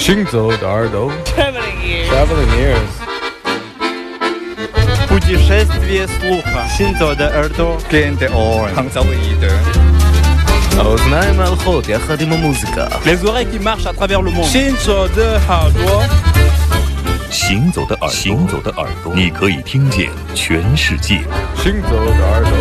[0.00, 2.08] 行走的耳朵 Traveling ears.
[2.10, 2.92] Traveling ears
[5.08, 6.68] Путешествие слуха.
[6.76, 7.78] Синзо де Эрдо.
[7.90, 8.68] Gente on.
[8.76, 9.52] Hangzauide.
[10.78, 14.44] האוזניים ההלכות יחד עם המוזיקה Les oreilles qui marchent à travers le monde.
[14.44, 16.04] 行走的耳朵，
[17.30, 21.24] 行走的耳朵，行走的耳朵，你可以听见全世界。
[21.62, 22.52] 行走的耳朵 《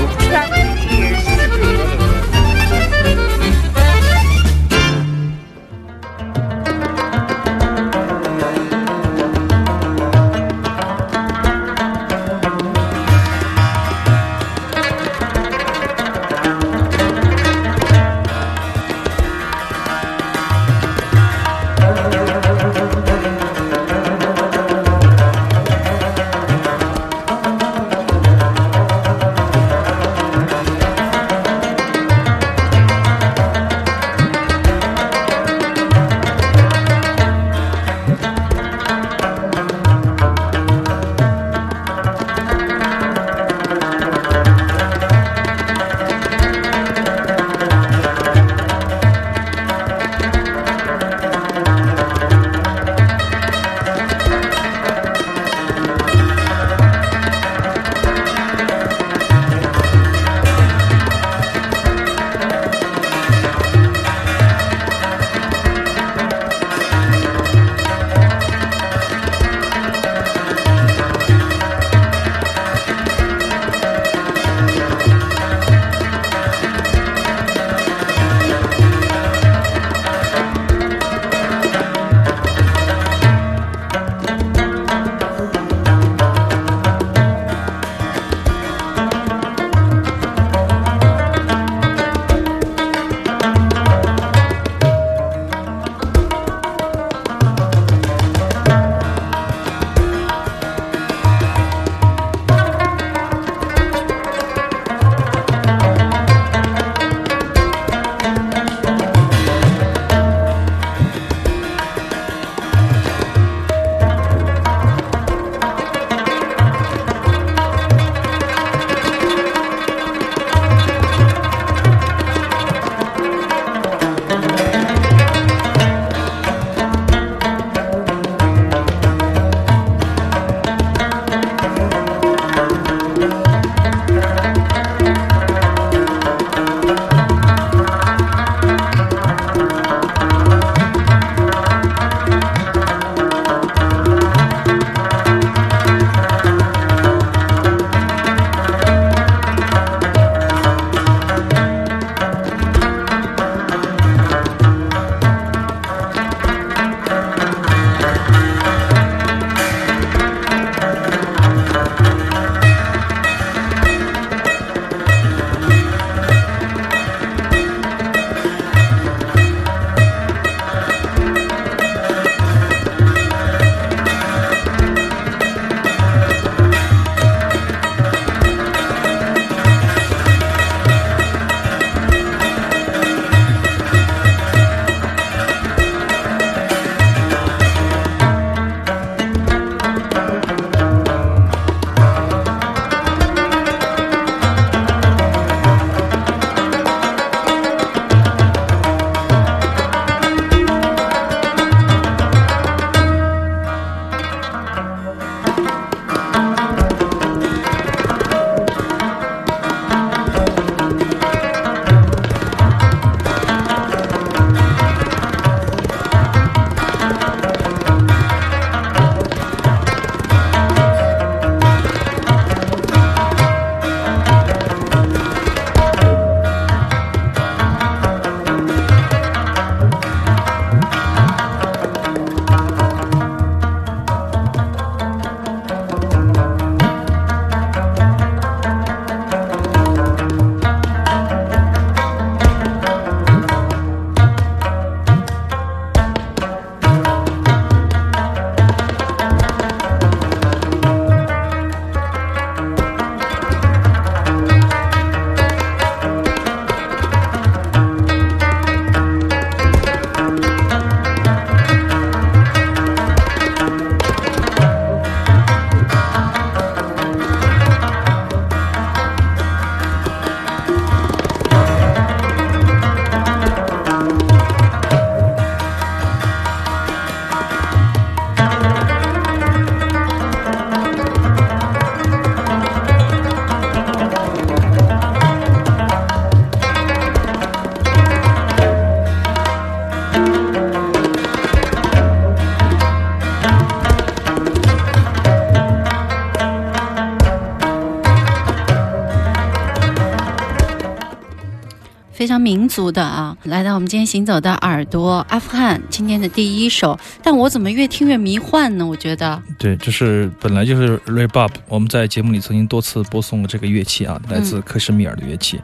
[302.51, 303.37] 民族的啊。
[303.45, 308.85] 来到我们今天行走的耳朵，阿富汗今天的第一首，但我怎么越听越迷幻呢？
[308.85, 315.61] 我觉得，对，这是本来就是 rebab，我们在节目里曾经多次播送过这个乐器啊，来自克什米尔的乐器。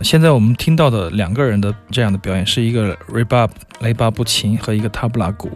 [0.00, 3.48] 现在我们听到的两个人的这样的表演，是一个 rebab
[3.80, 5.50] 雷巴布琴和一个塔布拉鼓。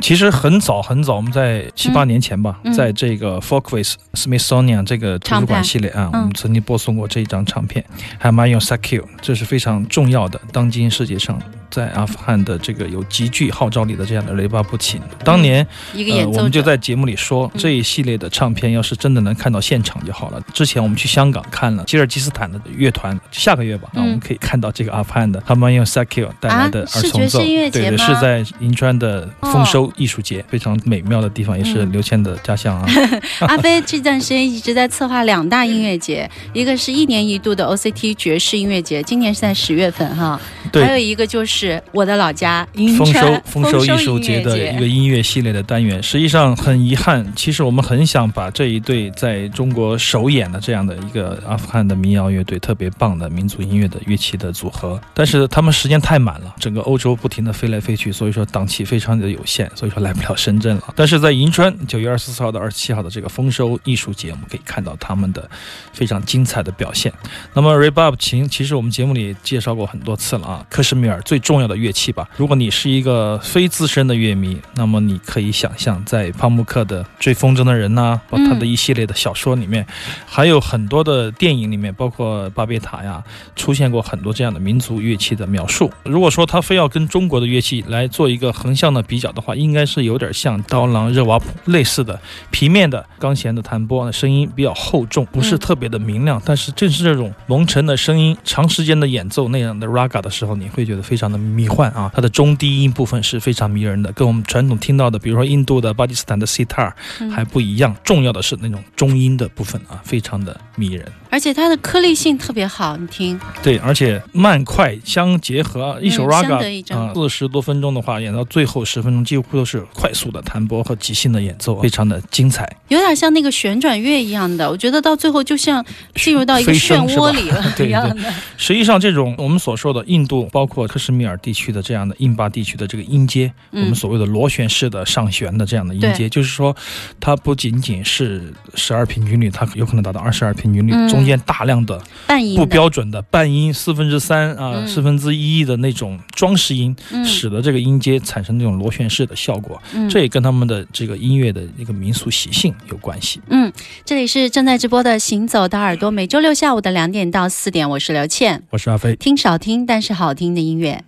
[0.00, 7.84] 其实很早很早，我们在七八年前吧，在这个 Folkways Smithsonian 这个图书馆系列啊，我们曾经播送过这一张唱片，
[8.18, 11.40] 还有 Mayon Sakil，这是非常重要的，当今世界上。
[11.70, 20.40] 在阿富汗的这个有极具号召力的这样的雷巴布琴，当年一个演奏我们就在节目里说，这一系列的唱片要是真的能看到现场就好了。
[20.52, 32.86] 之前我们去香港看了吉尔吉斯坦的乐团，下个月吧，那我们可以看到这个阿富汗的他们用 Sakil 带来的儿童奏，对对，是在银川的丰收艺术节，非常美妙的地方，也是刘谦的家乡啊。
[33.46, 40.40] 阿飞这段时间一直在策划两大音乐节，一个是一年一度的 OCT 爵士音乐节，今年是在十月份哈，
[40.72, 41.80] 对还有一个就是。
[41.92, 42.66] 我的老家
[42.96, 46.02] 丰收丰收艺术节的一个音乐系列的单元。
[46.02, 60.84] 实际上很遗憾，其实我们很想把这一对在中国首演的这样的一个阿富汗的民谣乐队，特别棒的民族音乐的乐器的组合，但是他们时间太满了，整个欧洲不停的飞来飞去，所以说档期非常的有限，所以说来不了深圳了。
[60.96, 65.50] 但是在银川九月二十四号到二十七号的这个丰收艺术节，我们可以看到他们的
[65.92, 67.12] 非常精彩的表现。
[67.52, 71.38] 那么 Rebab 琴，其实我们节目里介绍过很多次了啊，克什米尔最。
[71.40, 72.28] 重要的乐器吧。
[72.36, 79.84] 如果你是一个非资深的乐迷，那么你可以想象，在帕慕克的《追风筝的人》呐，包括他的一系列的小说里面，
[80.26, 83.20] 还有很多的电影里面，包括巴别塔呀，
[83.56, 85.90] 出现过很多这样的民族乐器的描述。
[86.04, 92.18] 如果说他非要跟中国的乐器来做一个横向的比较的话，应该是有点像刀郎、热瓦普类似的
[92.50, 96.40] 皮面的钢弦的弹拨，声音比较厚重，不是特别的明亮。
[96.44, 101.40] 但是正是这种蒙尘的声音，长时间的演奏那样的 raga 的时候，你会觉得非常的。
[101.50, 106.92] 迷幻啊，它的中低音部分是非常迷人的，跟我们传统听到的，比如说印度的巴基斯坦的 sitar
[107.34, 107.96] 还不一样。
[108.04, 111.04] 重要的是那种中音的部分啊，非常的迷人。
[111.30, 113.38] 而且它的颗粒性特别好，你听。
[113.62, 122.68] 对，而且慢快相结合，一首 raga 啊，四十多分钟的话，演到最后十分钟几乎都是快速的弹拨和即兴的演奏，非常的精彩。
[122.88, 125.84] 有点像那个旋转乐一样的，我觉得到最后就像
[126.16, 128.32] 进入到一个漩涡里了 一样的。
[128.56, 136.74] 实际上，这种我们所说的印度，包括克什米尔地区的这样的印巴地区的这个音阶，我们所谓的螺旋式的上旋的这样的音阶，就是说，
[137.20, 140.90] 它不仅仅是十二平均律，它有可能达到二十二平均律。
[141.08, 146.94] 中间大量的半音不标准的半音四分之三啊四分之一的那种装饰音，
[147.24, 149.80] 使得这个音阶产生那种螺旋式的效果。
[150.08, 153.40] 这也跟他们的这个音乐的一个民俗习性有关系。
[153.48, 153.72] 嗯，
[154.04, 161.04] 这里是正在直播的《行走的耳朵》，每周六下午的两点到四点，我是刘倩，我是阿飞，听少听但是好听的音乐。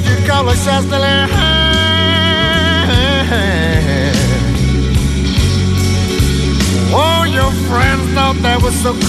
[0.00, 0.98] Said you'd call her Shasta
[6.90, 9.08] Oh, your friends thought that was so cool.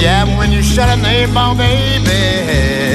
[0.00, 2.89] Yeah, when you shut an eight ball, baby.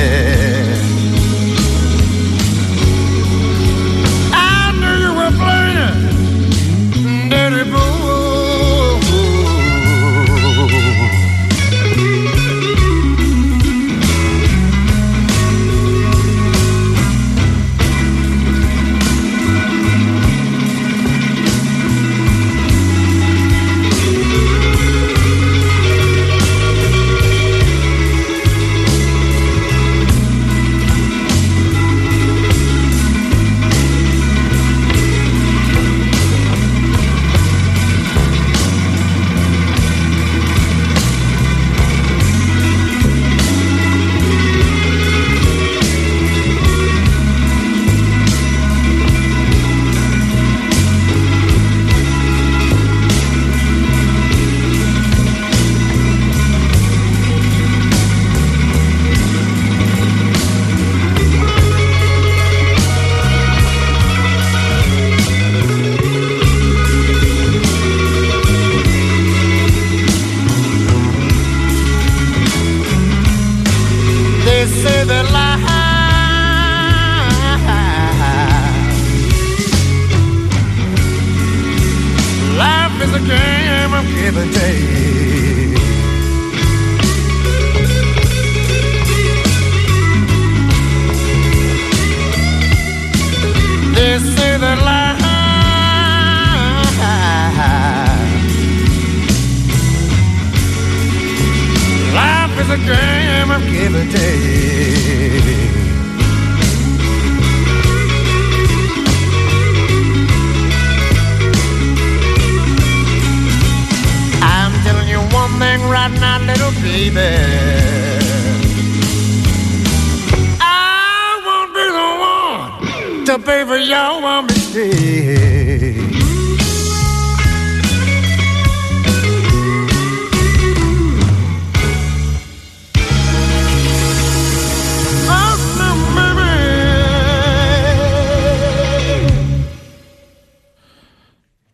[123.46, 124.88] 飞飞鸟，我是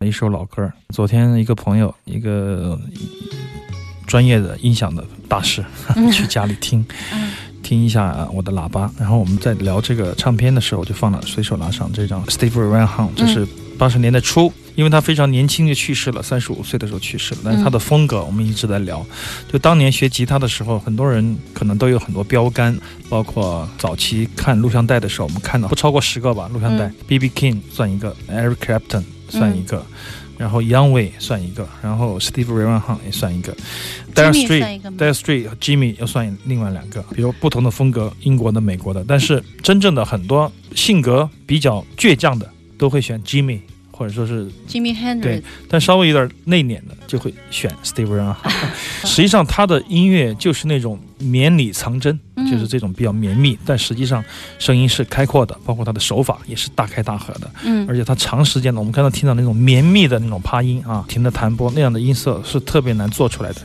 [0.00, 0.70] 一首老歌。
[0.90, 2.78] 昨天一个朋友，一个
[4.06, 5.64] 专业的音响的大师，
[6.12, 6.84] 去家里听。
[7.62, 8.90] 听一下啊我的喇叭。
[8.98, 13.46] 然后我们在聊这个唱片的时候，就放了随手拿上这张 Steve Ray Vaughan，这是
[13.78, 14.52] 八十年代初。
[14.74, 17.42] 因为他非常年轻就去世了，三十五岁的时候去世了。
[17.44, 19.04] 但是他的风格，我们一直在聊。
[19.52, 22.74] 就当年学吉他的时候，很多人可能都有很多标杆，
[23.10, 26.90] 包括早期看录像带的时候，我们看到不超过十个吧，录像带。
[27.06, 27.28] B.B.
[27.28, 29.84] King 算一个，Eric Clapton 算一个。
[30.42, 33.54] 然后 Young Way 算一个，然后 Steve Ray Vaughan 也算一个
[34.12, 43.60] d a r e Street、d a r e Street 和 Jimmy 又算另外两个，比如不同的风格，英国的、美国的，但是真正的很多性格比较倔强的都会选 Jimmy，
[44.02, 48.34] 或者说是 Jimmy Hendrix，对，但稍微有点内敛的就会选 Steve Ray Vaughan。
[49.06, 52.18] 实际上他的音乐就是那种绵里藏针，
[52.50, 54.24] 就是这种比较绵密，但实际上
[54.58, 57.48] 声音是开阔的，包括他的手法也是大开大合的。
[57.62, 63.60] 嗯，而且他长时间的，我们刚才听到那种绵密的那种趴音啊，停的弹拨那样的音色是特别难做出来的，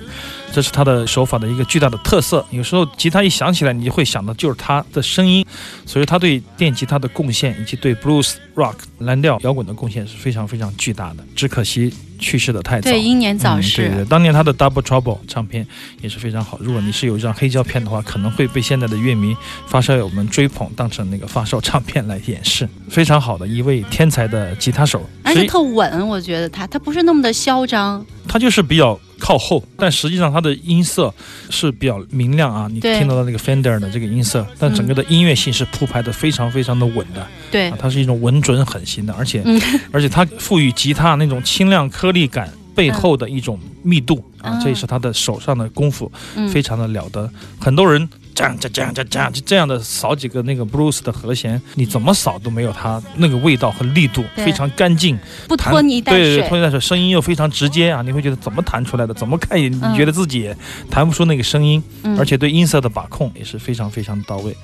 [0.58, 2.44] 这是他的手法的一个巨大的特色。
[2.50, 5.46] 有时候吉他一响起来，你就会想到就是他的声音，
[5.86, 11.18] 所以他对电吉他的贡献以及对 blues rock 蓝调摇滚的贡献是非常非常巨大的。
[11.36, 13.88] 只可惜去世的太早，对，英年早逝。
[13.88, 15.64] 对对，当年他的 Double Trouble 唱片
[16.02, 16.58] 也是非常好。
[16.60, 19.38] 如果你是有一张黑胶片的话，可能会被现在的乐迷、
[19.68, 22.68] 发烧友们追捧，当成那个发烧唱片来演示。
[22.90, 31.14] 非常好的一位天才的吉他手，而且特稳，我觉得他他不是那么的嚣张，他就是比较靠后，但实际上它的音色
[31.50, 32.68] 是比较明亮啊。
[32.72, 37.26] 你听到的那个 Fender 的这个音色，但整个的音乐性是铺排的非常非常的稳的。
[37.52, 39.44] 对，它是一种稳准狠型的，而且
[39.92, 46.12] 而且它赋予吉他那种清亮颗粒感背后的一种密度啊，这也是他的手上的功夫
[46.52, 47.28] 非常的了得。
[47.60, 55.17] 很多人这样这样这样就这样的扫几个那个 blues 的和弦，你怎么扫都没有它那个味道和力度，非常干净，
[55.48, 58.03] 不拖泥带水，对对，拖泥带水，声音又非常直接啊！
[58.03, 59.13] 你会觉得怎么弹出来的？
[59.15, 60.56] 怎么看也你觉得自己也
[60.88, 61.82] 弹不出那个声音，
[62.15, 64.56] 而且对音色的把控也是非常非常到位，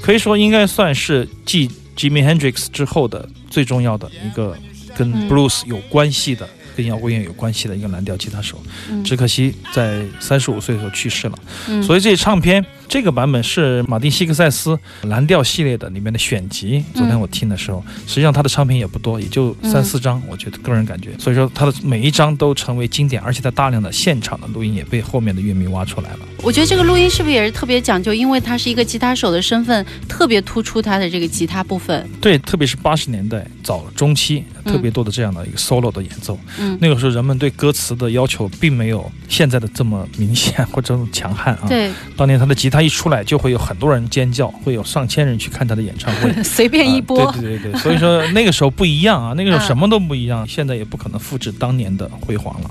[0.00, 4.56] 可以说应该算是继 Jimmy Hendrix 之后的最重要的一个
[4.96, 6.48] 跟 blues 有关系的。
[6.74, 8.56] 跟摇滚乐有关系的一个蓝调吉他手，
[9.04, 11.38] 只可惜在三十五岁的时候去世了。
[11.82, 16.84] 所以这唱片这个版本是马丁·西克塞斯蓝调系列的里面的选集。
[16.94, 20.22] 昨天我听的时候，实际上他的唱片也不多，也就三四张。
[20.28, 26.18] 我觉得个人感觉，所以说他的每一张都成为经典，而且他大量的现场的录音也被后面的乐迷挖出来了。
[26.42, 28.12] 我觉得这个录音是不是也是特别讲究？
[28.12, 32.06] 因为他是一个吉他手的身份，特别突出他的这个吉他部分。
[32.20, 36.38] 对，特别是八十年代早中期，特别多的这样的一个 solo 的演奏。
[36.58, 41.64] 嗯那个时候人们对歌词的要求并没有现在的这么明显或者强悍啊。
[41.66, 47.30] 对，当年他的吉他一出来，就会有很多人尖叫，会有上千人去看他的演唱会， 随便一播。
[47.32, 52.70] 对对对对，所以说那个时候不一样啊，那个时候什么都不一样，现在也不可能复制当年的辉煌了。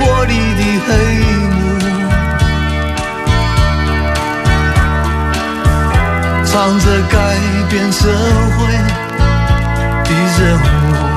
[0.00, 0.88] 玻璃的黑
[1.50, 1.58] 幕，
[6.44, 7.14] 藏着改
[7.68, 8.08] 变社
[8.56, 8.58] 会
[10.04, 11.09] 的人物。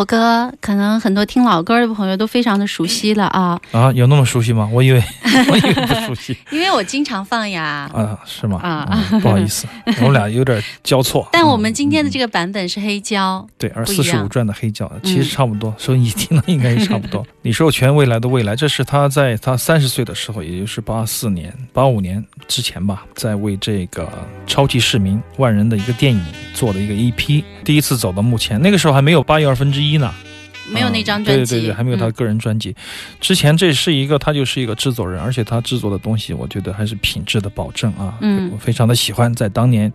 [0.00, 4.66] 首歌可能很多听老歌的朋友都非常的熟悉了啊啊，有那么熟悉吗？
[4.72, 5.02] 我以为
[5.50, 8.58] 我以为不熟悉，因为我经常放呀啊，是吗？
[8.62, 9.66] 啊，不好意思，
[10.00, 11.28] 我们俩有点交错。
[11.32, 17.22] 但我们今天的这个版本是黑胶，对，而四十五转的黑胶其实差不多，收音机听的应该也差不多。
[17.42, 24.08] 李寿全未来的未来，这是他在他三十岁的时候，也就是八四年、八五年之前吧，在为这个
[24.46, 29.89] 超级市民万人的一个电影做的一个 EP，第一次走到目前，那个时候还没有八亿二分之。
[29.89, 30.12] 一呢，
[30.72, 32.74] 没有那张专辑，对对对，还没有他个人专辑。
[33.20, 38.18] 之前这是一个，他就是一个制作人，而且他制作的东西，我觉得还是品质的保证啊。
[38.20, 39.92] 嗯，我非常的喜欢，在当年。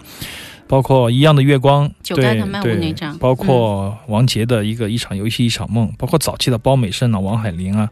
[0.68, 7.88] 包括一样的月光，对对，包括王杰的一个一场游戏一场梦，包括早期的包美胜啊、王海玲啊、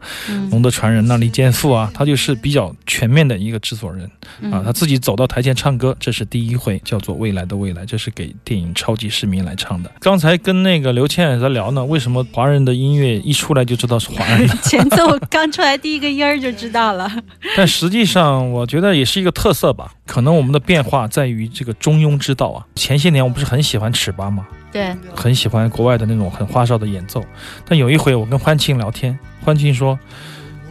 [0.50, 4.10] 龙的传人啊、李健富啊，他就是比较全面的一个制作人
[4.52, 4.62] 啊。
[4.64, 9.90] 他自己走到台前唱歌，这是第一回，叫做《未来的未来》，这是给电影《超级市民》来唱的。
[10.00, 14.56] 刚才跟那个刘倩在聊呢，为什么华人的音乐一出来就知道是华人的？
[14.62, 17.10] 前奏刚出来第一个音儿就知道了。
[17.56, 19.92] 但实际上，我觉得也是一个特色吧。
[20.06, 22.63] 可能我们的变化在于这个中庸之道啊。
[22.74, 24.46] 前些年我不是很喜欢尺八吗？
[24.72, 27.24] 对，很喜欢国外的那种很花哨的演奏。
[27.64, 29.98] 但有一回我跟欢庆聊天，欢庆说，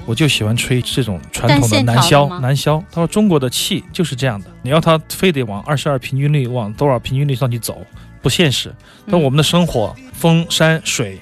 [0.05, 2.39] 我就喜欢吹这种传统的南箫。
[2.39, 7.85] 南箫，他说中国的气就是这样的，你要他非得往二十二平均律往多少平均律上去走，
[8.21, 8.73] 不现实。
[9.09, 11.21] 但我们的生活，风山水，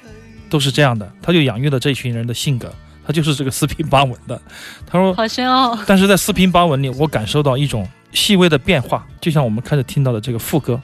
[0.50, 1.12] 都是这样的。
[1.22, 2.74] 他就养育了这群人的性格。
[3.04, 4.40] 他就是这个四平八稳的，
[4.86, 5.78] 他说好深奥。
[5.88, 10.80] 但是在四平八稳里，我感受到一种细微的变化，就像我们开始听到的这个副歌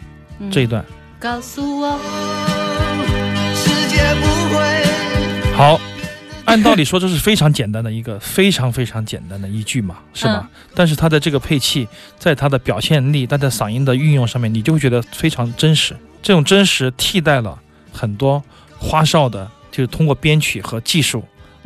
[0.52, 0.84] 这一段。
[1.20, 1.98] 告诉我，
[3.56, 5.80] 世界不会好。
[6.46, 10.50] 按道理说，这是非常简单的一个 非常非常简单的一句嘛，是吧？
[10.74, 11.88] 但是他的这个配器，
[12.18, 15.96] 在他的表现力，他在嗓音的运用上面，你就会觉得非常真实。
[16.22, 17.58] 这种真实替代了
[17.92, 18.44] 很多
[18.78, 21.24] 花哨的，就是通过编曲和技术。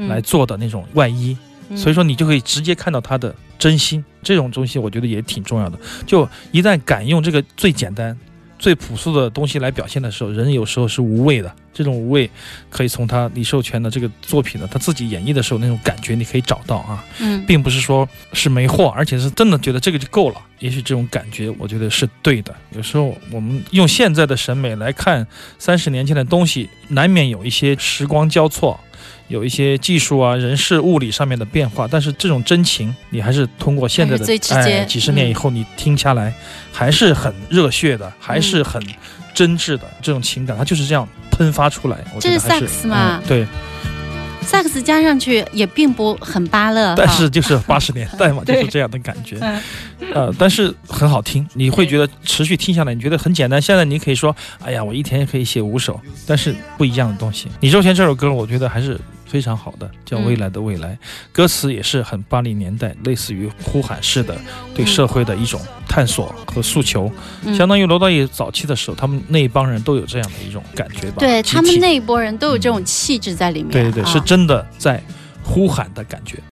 [0.07, 1.37] 来做的那种外衣，
[1.75, 4.03] 所以说你就可以直接看到他的真心。
[4.23, 5.79] 这种东西我觉得也挺重要的。
[6.07, 8.17] 就一旦敢用这个最简单、
[8.57, 11.55] 最朴素的东西来表现的时候，人有时候是无畏的。
[11.73, 12.29] 这种无畏，
[12.69, 17.03] 可以从他李寿全的这个作品呢，他自己演绎的时候那种感觉，你可以找到啊。
[17.19, 20.41] 嗯，并不是说是没货，而且是真的觉得这个就够了。
[20.59, 22.53] 也许这种感觉，我觉得是对的。
[22.71, 25.25] 有时候我们用现在的审美来看
[25.57, 28.77] 三十年前的东西，难免有一些时光交错。
[29.27, 36.33] 有一些技术啊、人事物理上面的变化，但是这种真情，你还是通过现在的哎几十年以后，你听下来
[36.71, 38.81] 还是很热血的，还是很
[39.33, 41.97] 真挚的这种情感，它就是这样喷发出来。
[42.19, 43.21] 这是萨克斯吗？
[43.27, 43.47] 对，
[44.41, 49.37] 萨克斯加上去也并不很巴乐，但是就是八十年代嘛， 就是这样的感觉。
[50.13, 53.61] 呃，但是很好听，你会觉得持续听下来，你觉得很简单。
[53.61, 57.47] 现在你可以说，哎呀，我一天可以写五首，但是不一样的东西。
[57.61, 58.99] 李周全这首歌，我觉得还是。
[59.31, 60.89] 非常好的，叫《未来的未来》，
[61.31, 64.35] 歌词也是很八零年代，类似于呼喊式的
[64.75, 67.09] 对社会的一种探索和诉求，
[67.57, 71.15] 相当于罗大佑早期的时候，他们那一帮人都有这样的一种感觉吧？
[71.19, 73.71] 对他们那一波人都有这种气质在里面。
[73.71, 75.01] 对对对，是真的在
[75.41, 76.37] 呼喊的感觉。